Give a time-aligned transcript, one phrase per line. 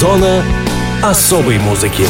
[0.00, 0.42] Зона
[1.02, 2.04] особой музыки.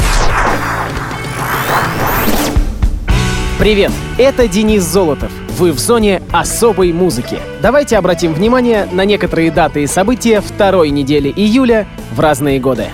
[3.60, 5.30] Привет, это Денис Золотов.
[5.51, 7.38] Вы в зоне особой музыки.
[7.62, 12.89] Давайте обратим внимание на некоторые даты и события второй недели июля в разные годы.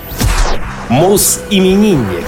[0.89, 2.27] Мус-именинник.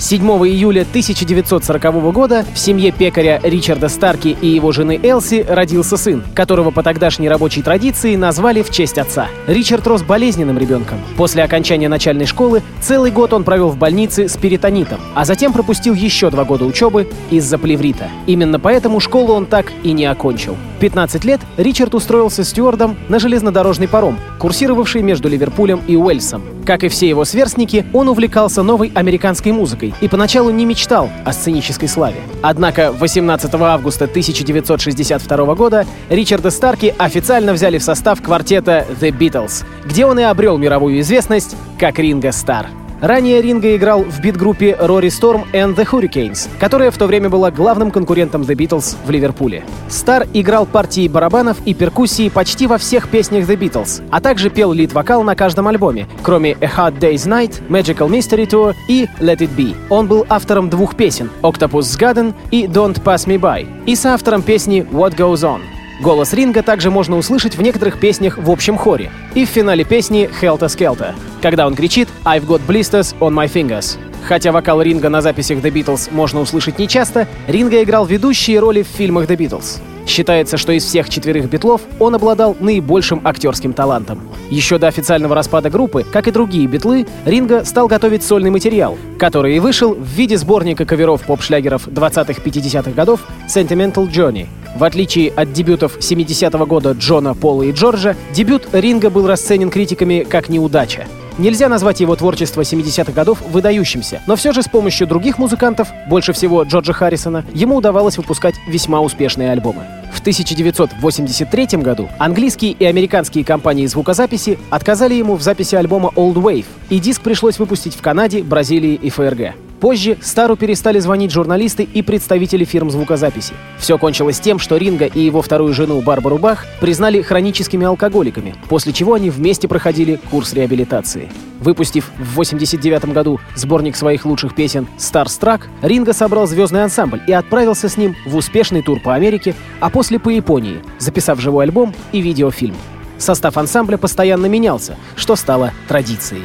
[0.00, 6.22] 7 июля 1940 года в семье пекаря Ричарда Старки и его жены Элси родился сын,
[6.34, 9.26] которого по тогдашней рабочей традиции назвали в честь отца.
[9.48, 10.98] Ричард рос болезненным ребенком.
[11.16, 15.94] После окончания начальной школы целый год он провел в больнице с перитонитом, а затем пропустил
[15.94, 18.08] еще два года учебы из-за плеврита.
[18.26, 20.56] Именно поэтому школу он так и не окончил.
[20.78, 26.42] 15 лет Ричард устроился стюардом на железнодорожный паром, курсировавший между Ливерпулем и Уэльсом.
[26.64, 31.32] Как и все его сверстники, он увлекался новой американской музыкой и поначалу не мечтал о
[31.32, 32.20] сценической славе.
[32.42, 40.06] Однако 18 августа 1962 года Ричарда Старки официально взяли в состав квартета The Beatles, где
[40.06, 42.66] он и обрел мировую известность как Ринго Стар.
[43.00, 47.52] Ранее Ринго играл в бит-группе Rory Storm and the Hurricanes, которая в то время была
[47.52, 49.62] главным конкурентом The Beatles в Ливерпуле.
[49.88, 54.72] Стар играл партии барабанов и перкуссии почти во всех песнях The Beatles, а также пел
[54.72, 59.50] лид-вокал на каждом альбоме, кроме A Hard Day's Night, Magical Mystery Tour и Let It
[59.56, 59.76] Be.
[59.90, 64.84] Он был автором двух песен Octopus Garden и Don't Pass Me By, и соавтором песни
[64.90, 65.60] What Goes On.
[66.00, 70.30] Голос Ринга также можно услышать в некоторых песнях в общем хоре и в финале песни
[70.40, 73.98] «Helter Skelter», когда он кричит «I've got blisters on my fingers».
[74.22, 78.86] Хотя вокал Ринга на записях The Beatles можно услышать нечасто, Ринга играл ведущие роли в
[78.86, 79.80] фильмах The Beatles.
[80.06, 84.20] Считается, что из всех четверых битлов он обладал наибольшим актерским талантом.
[84.50, 89.56] Еще до официального распада группы, как и другие битлы, Ринга стал готовить сольный материал, который
[89.56, 94.46] и вышел в виде сборника каверов поп-шлягеров 20-50-х годов «Sentimental Journey»,
[94.76, 100.26] в отличие от дебютов 70-го года Джона, Пола и Джорджа, дебют Ринга был расценен критиками
[100.28, 101.06] как неудача.
[101.38, 106.32] Нельзя назвать его творчество 70-х годов выдающимся, но все же с помощью других музыкантов, больше
[106.32, 109.84] всего Джорджа Харрисона, ему удавалось выпускать весьма успешные альбомы.
[110.12, 116.66] В 1983 году английские и американские компании звукозаписи отказали ему в записи альбома Old Wave,
[116.90, 119.54] и диск пришлось выпустить в Канаде, Бразилии и ФРГ.
[119.80, 123.54] Позже Стару перестали звонить журналисты и представители фирм звукозаписи.
[123.78, 128.92] Все кончилось тем, что Ринга и его вторую жену Барбару Бах признали хроническими алкоголиками, после
[128.92, 131.27] чего они вместе проходили курс реабилитации.
[131.60, 137.88] Выпустив в 1989 году сборник своих лучших песен «Starstruck», Ринга собрал звездный ансамбль и отправился
[137.88, 142.20] с ним в успешный тур по Америке, а после по Японии, записав живой альбом и
[142.20, 142.76] видеофильм.
[143.18, 146.44] Состав ансамбля постоянно менялся, что стало традицией.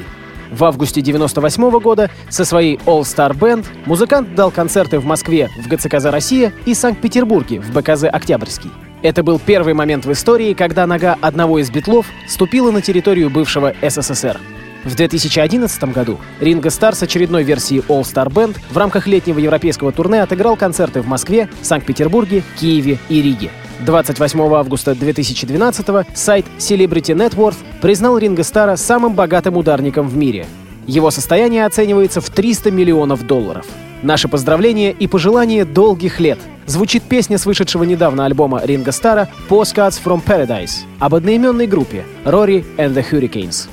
[0.53, 5.67] В августе 98 года со своей All Star Band музыкант дал концерты в Москве в
[5.67, 8.71] ГЦКЗ «Россия» и Санкт-Петербурге в БКЗ «Октябрьский».
[9.01, 13.73] Это был первый момент в истории, когда нога одного из битлов ступила на территорию бывшего
[13.81, 14.39] СССР.
[14.83, 19.93] В 2011 году Ринго Стар с очередной версией All Star Band в рамках летнего европейского
[19.93, 23.49] турне отыграл концерты в Москве, Санкт-Петербурге, Киеве и Риге.
[23.85, 30.47] 28 августа 2012 сайт Celebrity Net Worth признал Ринго Стара самым богатым ударником в мире.
[30.85, 33.65] Его состояние оценивается в 300 миллионов долларов.
[34.01, 36.39] Наши поздравления и пожелания долгих лет.
[36.65, 42.65] Звучит песня с вышедшего недавно альбома Ринго Стара «Postcards from Paradise» об одноименной группе Rory
[42.77, 43.69] and the Hurricanes.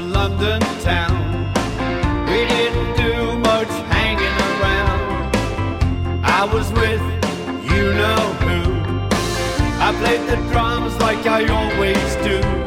[0.00, 1.16] London town.
[2.26, 5.34] We didn't do much hanging around.
[6.22, 7.00] I was with
[7.70, 8.60] you know who.
[9.80, 12.65] I played the drums like I always do.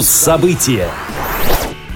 [0.00, 0.88] Муз-события.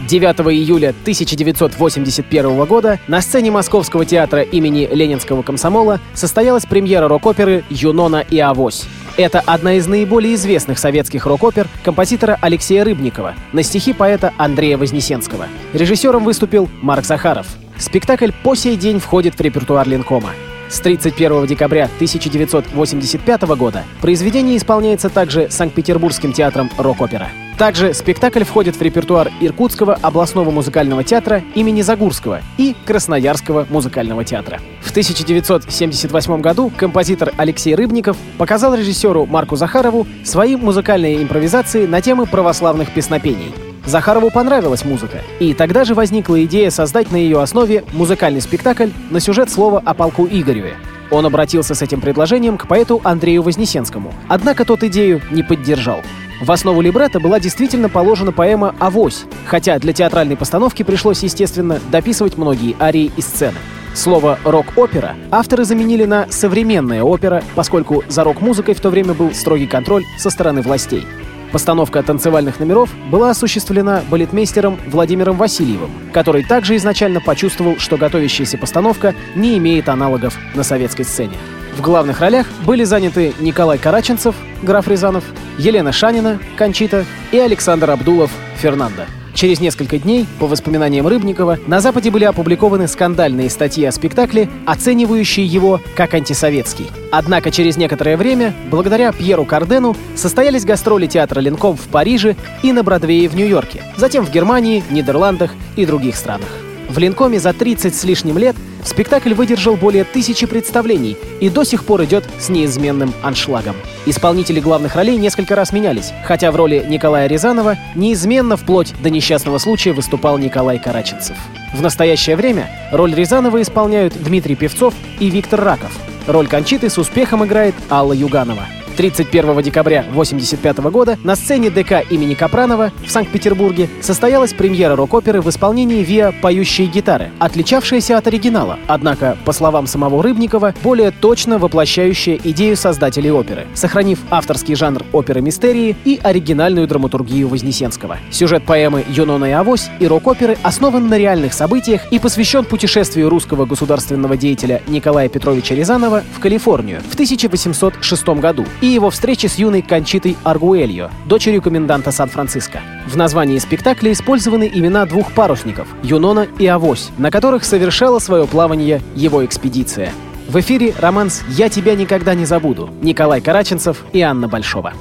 [0.07, 8.23] 9 июля 1981 года на сцене Московского театра имени Ленинского комсомола состоялась премьера рок-оперы «Юнона
[8.29, 8.85] и Авось».
[9.17, 15.47] Это одна из наиболее известных советских рок-опер композитора Алексея Рыбникова на стихи поэта Андрея Вознесенского.
[15.73, 17.47] Режиссером выступил Марк Захаров.
[17.79, 20.29] Спектакль по сей день входит в репертуар Ленкома.
[20.69, 27.29] С 31 декабря 1985 года произведение исполняется также Санкт-Петербургским театром рок-опера.
[27.59, 34.61] Также спектакль входит в репертуар Иркутского областного музыкального театра имени Загурского и Красноярского музыкального театра.
[34.81, 42.27] В 1978 году композитор Алексей Рыбников показал режиссеру Марку Захарову свои музыкальные импровизации на темы
[42.27, 43.55] православных песнопений.
[43.87, 49.21] Захарову понравилась музыка, и тогда же возникла идея создать на ее основе музыкальный спектакль на
[49.21, 50.75] сюжет слова о полку Игореве.
[51.11, 56.01] Он обратился с этим предложением к поэту Андрею Вознесенскому, однако тот идею не поддержал.
[56.41, 62.39] В основу либретто была действительно положена поэма «Авось», хотя для театральной постановки пришлось, естественно, дописывать
[62.39, 63.59] многие арии и сцены.
[63.95, 69.67] Слово «рок-опера» авторы заменили на «современная опера», поскольку за рок-музыкой в то время был строгий
[69.67, 71.07] контроль со стороны властей.
[71.55, 79.15] Постановка танцевальных номеров была осуществлена балетмейстером Владимиром Васильевым, который также изначально почувствовал, что готовящаяся постановка
[79.37, 81.37] не имеет аналогов на советской сцене.
[81.77, 84.35] В главных ролях были заняты Николай Караченцев,
[84.65, 85.23] граф Рязанов,
[85.57, 89.05] Елена Шанина, Кончита и Александр Абдулов, Фернандо.
[89.35, 95.45] Через несколько дней, по воспоминаниям Рыбникова, на Западе были опубликованы скандальные статьи о спектакле, оценивающие
[95.45, 96.87] его как антисоветский.
[97.11, 102.85] Однако через некоторое время, благодаря Пьеру Кардену, состоялись гастроли театра Ленком в Париже и на
[102.85, 106.49] Бродвее в Нью-Йорке, затем в Германии, Нидерландах и других странах.
[106.89, 111.85] В Ленкоме за 30 с лишним лет спектакль выдержал более тысячи представлений и до сих
[111.85, 113.77] пор идет с неизменным аншлагом.
[114.07, 119.59] Исполнители главных ролей несколько раз менялись, хотя в роли Николая Рязанова неизменно вплоть до несчастного
[119.59, 121.37] случая выступал Николай Караченцев.
[121.73, 125.93] В настоящее время роль Рязанова исполняют Дмитрий Певцов и Виктор Раков.
[126.27, 128.67] Роль Кончиты с успехом играет Алла Юганова.
[128.97, 135.49] 31 декабря 1985 года на сцене ДК имени Капранова в Санкт-Петербурге состоялась премьера рок-оперы в
[135.49, 142.39] исполнении ВИА «Поющие гитары», отличавшаяся от оригинала, однако, по словам самого Рыбникова, более точно воплощающая
[142.43, 148.19] идею создателей оперы, сохранив авторский жанр оперы мистерии и оригинальную драматургию Вознесенского.
[148.31, 153.67] Сюжет поэмы «Юнона и Авось» и рок-оперы основан на реальных событиях и посвящен путешествию русского
[153.67, 159.81] государственного деятеля Николая Петровича Рязанова в Калифорнию в 1806 году и его встречи с юной
[159.81, 162.83] Кончитой Аргуэльо, дочерью коменданта Сан-Франциско.
[163.07, 169.01] В названии спектакля использованы имена двух парусников— Юнона и Авось, на которых совершала свое плавание
[169.17, 170.13] его экспедиция.
[170.49, 174.93] В эфире романс «Я тебя никогда не забуду» Николай Караченцев и Анна Большова.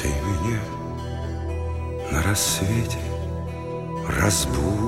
[0.00, 0.60] Ты меня
[2.12, 2.98] на рассвете
[4.20, 4.85] разбудишь,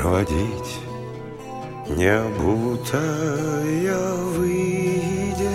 [0.00, 0.80] Проводить
[1.88, 3.98] не обутая
[4.34, 5.46] выйдешь.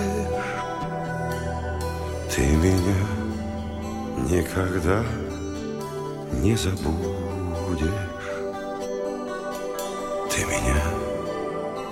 [2.29, 3.01] Ты меня
[4.29, 5.03] никогда
[6.43, 7.89] не забудешь.
[10.29, 10.79] Ты меня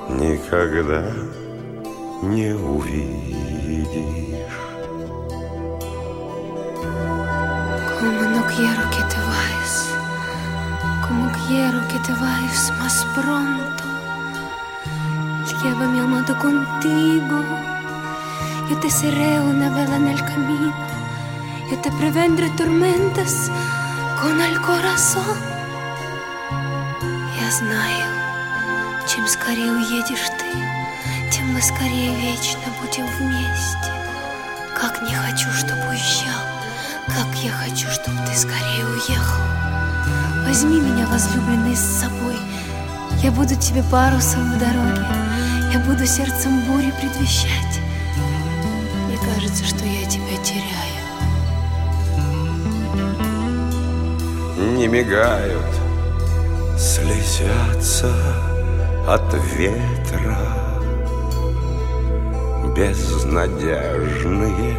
[0.10, 1.12] никогда
[2.22, 3.34] не увидишь.
[8.00, 9.03] Como no quiero que
[11.48, 13.84] Quiero que te vayas más pronto.
[15.62, 17.44] Llévame amado contigo.
[18.70, 20.74] Yo te seré una vela en el camino.
[21.70, 23.50] Yo te prevendré tormentas
[24.22, 25.38] con el corazón.
[27.40, 28.08] Я знаю,
[29.08, 30.52] чем скорее уедешь ты,
[31.30, 33.92] тем мы скорее вечно будем вместе.
[34.80, 36.44] Как не хочу, чтобы уезжал,
[37.08, 39.63] как я хочу, чтобы ты скорее уехал.
[40.46, 42.38] Возьми меня, возлюбленный, с собой.
[43.22, 45.06] Я буду тебе парусом в дороге.
[45.72, 47.80] Я буду сердцем бури предвещать.
[49.08, 50.74] Мне кажется, что я тебя теряю.
[54.78, 55.74] Не мигают,
[56.78, 58.14] слезятся
[59.08, 60.38] от ветра
[62.76, 64.76] Безнадежные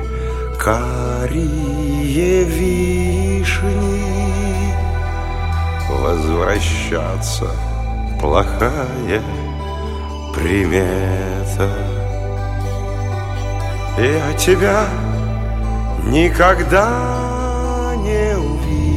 [0.59, 4.53] карие вишни
[6.04, 7.46] Возвращаться.
[8.20, 9.23] Плохая
[10.34, 11.70] примета.
[13.96, 14.84] Я тебя
[16.04, 18.93] никогда не увижу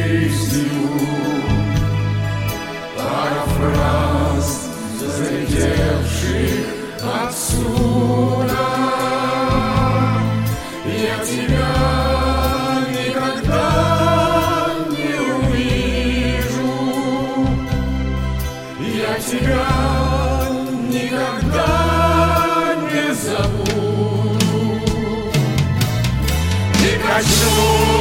[27.56, 27.95] коснуться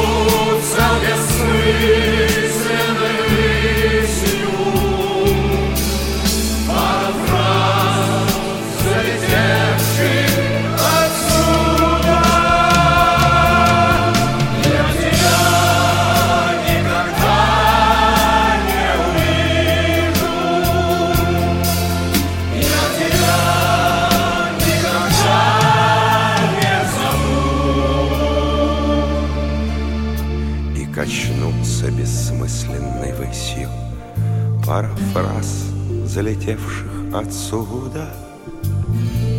[36.44, 38.14] залетевших отсюда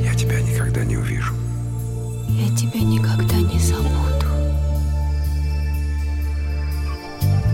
[0.03, 1.33] Я тебя никогда не увижу
[2.29, 4.25] Я тебя никогда не забуду.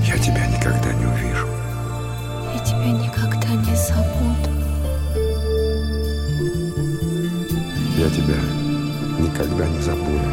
[0.05, 1.48] Я тебя никогда не увижу
[2.53, 4.50] Я тебя никогда не забуду.
[7.98, 8.38] Я тебя
[9.20, 10.31] никогда не забуду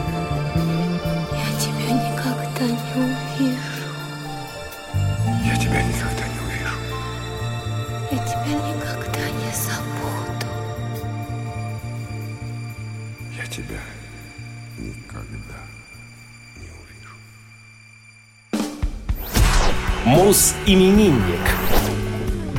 [1.33, 3.78] Я тебя никогда не увижу.
[20.29, 21.41] Увижу Мус-именинник.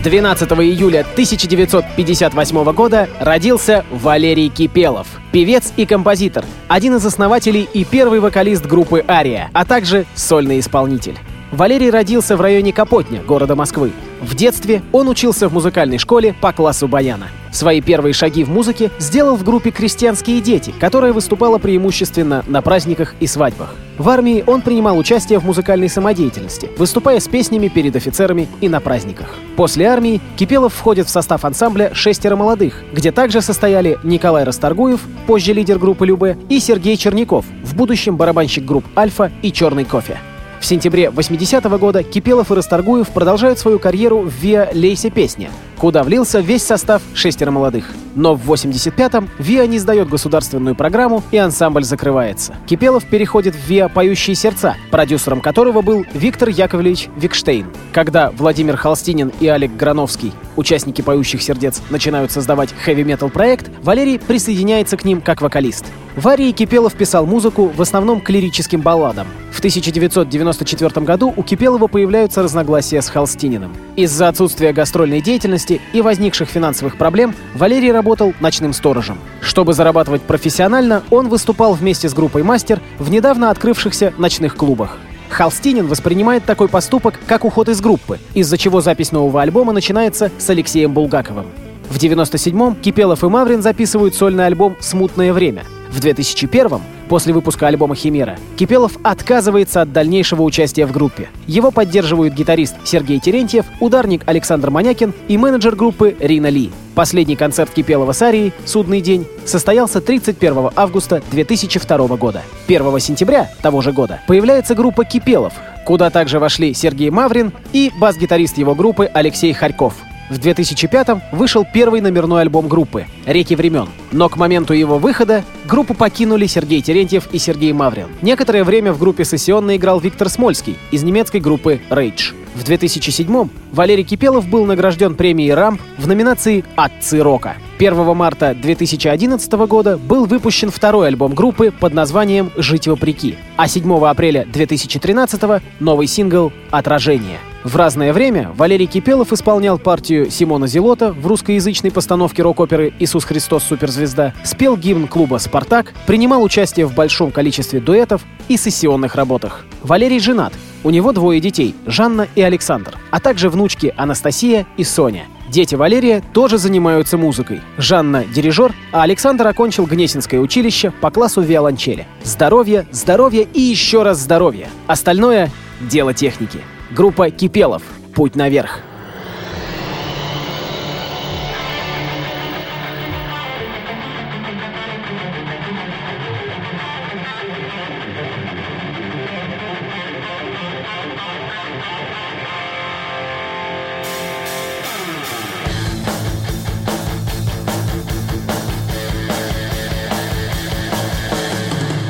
[0.04, 8.22] 12 июля 1958 года родился Валерий Кипелов, певец и композитор, один из основателей и первый
[8.22, 11.20] вокалист группы «Ария», а также сольный исполнитель.
[11.52, 13.92] Валерий родился в районе Капотня, города Москвы.
[14.22, 17.28] В детстве он учился в музыкальной школе по классу баяна.
[17.52, 23.16] Свои первые шаги в музыке сделал в группе «Крестьянские дети», которая выступала преимущественно на праздниках
[23.20, 23.76] и свадьбах.
[23.98, 28.80] В армии он принимал участие в музыкальной самодеятельности, выступая с песнями перед офицерами и на
[28.80, 29.36] праздниках.
[29.58, 35.54] После армии Кипелов входит в состав ансамбля «Шестеро молодых», где также состояли Николай Расторгуев, позже
[35.54, 40.18] лидер группы «Любе», и Сергей Черняков, в будущем барабанщик групп «Альфа» и «Черный кофе».
[40.60, 46.04] В сентябре 80-го года Кипелов и Расторгуев продолжают свою карьеру в «Виа Лейсе песня», куда
[46.04, 47.86] влился весь состав шестеро молодых.
[48.16, 52.56] Но в 85-м ВИА не сдает государственную программу, и ансамбль закрывается.
[52.68, 57.68] Кипелов переходит в ВИА «Поющие сердца», продюсером которого был Виктор Яковлевич Викштейн.
[57.94, 64.98] Когда Владимир Холстинин и Олег Грановский, участники «Поющих сердец», начинают создавать хэви-метал проект, Валерий присоединяется
[64.98, 65.86] к ним как вокалист.
[66.18, 69.28] В арии Кипелов писал музыку в основном к лирическим балладам.
[69.52, 73.76] В 1994 году у Кипелова появляются разногласия с Холстининым.
[73.96, 79.18] Из-за отсутствия гастрольной деятельности и возникших финансовых проблем Валерий работал ночным сторожем.
[79.42, 84.98] Чтобы зарабатывать профессионально, он выступал вместе с группой «Мастер» в недавно открывшихся ночных клубах.
[85.30, 90.50] Холстинин воспринимает такой поступок как уход из группы, из-за чего запись нового альбома начинается с
[90.50, 91.48] Алексеем Булгаковым.
[91.90, 97.96] В 97-м Кипелов и Маврин записывают сольный альбом «Смутное время», в 2001-м, после выпуска альбома
[97.96, 101.30] «Химера», Кипелов отказывается от дальнейшего участия в группе.
[101.48, 106.72] Его поддерживают гитарист Сергей Терентьев, ударник Александр Манякин и менеджер группы Рина Ли.
[106.96, 112.44] Последний концерт Кипелова с Арией «Судный день» состоялся 31 августа 2002 года.
[112.68, 115.54] 1 сентября того же года появляется группа «Кипелов»,
[115.86, 119.96] куда также вошли Сергей Маврин и бас-гитарист его группы Алексей Харьков.
[120.30, 123.88] В 2005-м вышел первый номерной альбом группы «Реки времен».
[124.12, 128.08] Но к моменту его выхода группу покинули Сергей Терентьев и Сергей Маврин.
[128.22, 132.36] Некоторое время в группе сессионно играл Виктор Смольский из немецкой группы Rage.
[132.54, 137.56] В 2007-м Валерий Кипелов был награжден премией «Рамп» в номинации «Отцы рока».
[137.80, 144.06] 1 марта 2011 года был выпущен второй альбом группы под названием «Жить вопреки», а 7
[144.06, 147.40] апреля 2013 новый сингл «Отражение».
[147.64, 153.64] В разное время Валерий Кипелов исполнял партию Симона Зелота в русскоязычной постановке рок-оперы «Иисус Христос.
[153.64, 159.66] Суперзвезда», спел гимн клуба «Спартак», принимал участие в большом количестве дуэтов и сессионных работах.
[159.84, 160.52] Валерий женат.
[160.84, 165.28] У него двое детей– Жанна и Александр, а также внучки Анастасия и Соня.
[165.50, 167.62] Дети Валерия тоже занимаются музыкой.
[167.78, 172.06] Жанна– дирижер, а Александр окончил Гнесинское училище по классу виолончели.
[172.24, 174.68] Здоровье, здоровье и еще раз здоровье.
[174.86, 175.50] Остальное–
[175.82, 176.60] дело техники.
[176.92, 177.82] Группа Кипелов.
[178.14, 178.82] Путь наверх.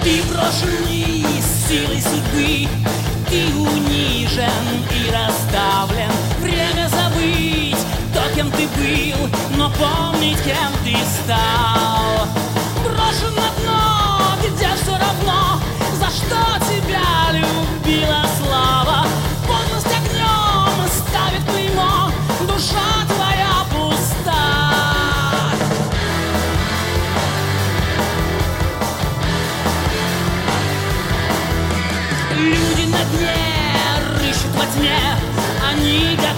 [0.09, 2.67] Ты брошен вниз силой судьбы
[3.29, 6.09] Ты унижен и раздавлен.
[6.41, 7.77] Время забыть
[8.11, 12.27] то, кем ты был Но помнить, кем ты стал.
[12.83, 15.61] Брошен на дно, где все равно
[15.99, 18.98] За что тебя любила слава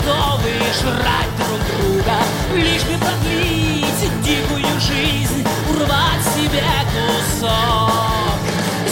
[0.02, 2.18] готовы жрать друг друга
[2.56, 8.40] Лишь бы продлить дикую жизнь Урвать себе кусок.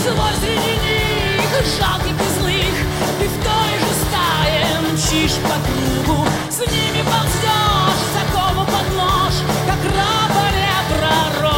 [0.04, 2.76] Злой среди них, жалких и злых
[3.20, 9.34] Ты в той же стае мчишь по кругу С ними ползешь, закому под нож
[9.68, 11.52] Как раборе пророк.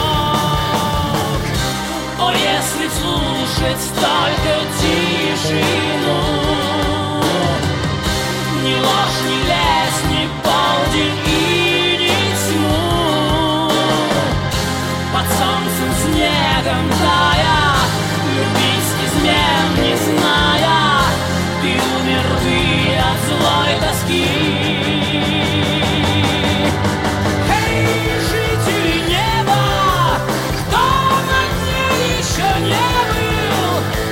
[2.20, 5.90] О, если слушать только тишину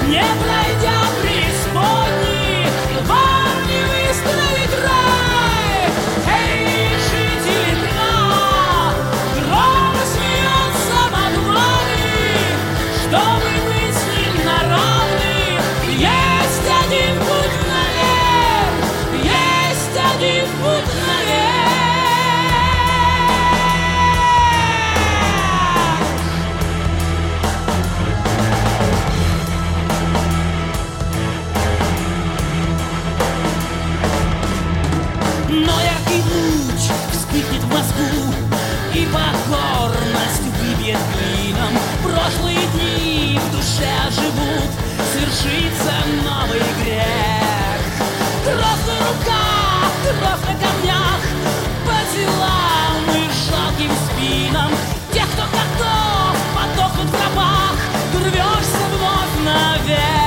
[0.10, 0.69] был, не
[45.30, 47.80] совершится новый грех.
[48.44, 49.46] Просто рука,
[50.22, 51.22] на камнях,
[51.86, 54.72] по делам мы жалким спинам.
[55.14, 57.78] Тех, кто готов, потохнут в гробах,
[58.14, 60.22] рвешься вновь наверх.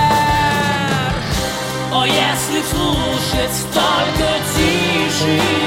[1.92, 5.62] О, если слушать только тишину,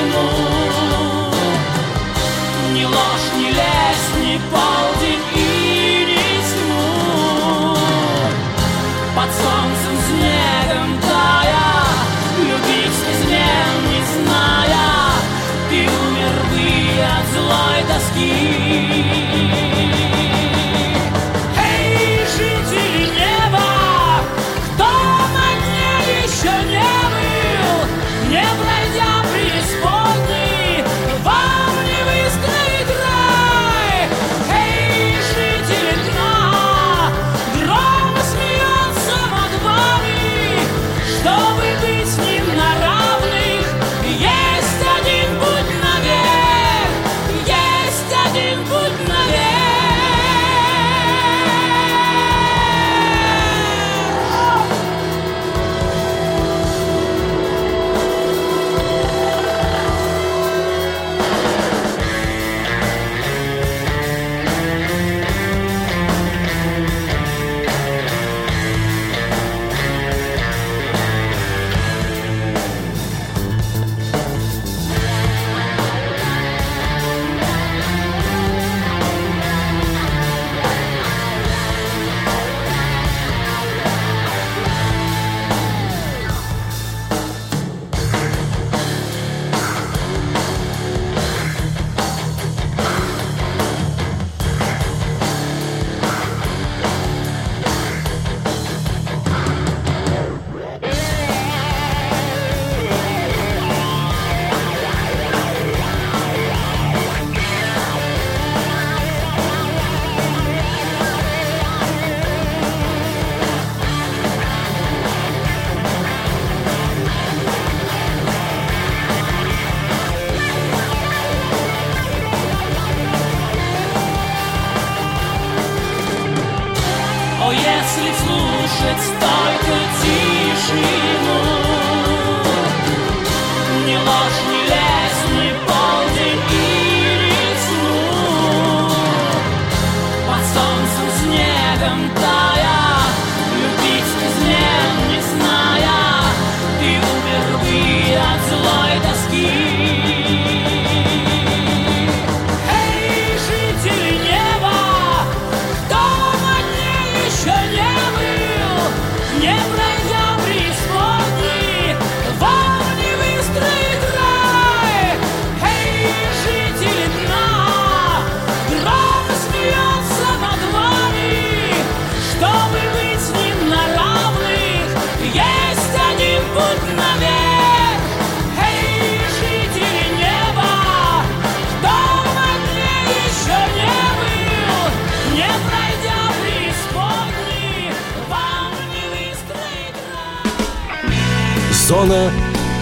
[191.96, 192.30] сезона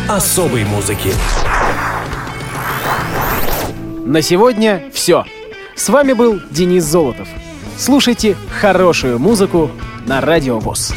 [0.09, 1.13] особой музыки.
[4.05, 5.23] На сегодня все.
[5.75, 7.27] С вами был Денис Золотов.
[7.77, 9.69] Слушайте хорошую музыку
[10.07, 10.93] на Радио ВОЗ.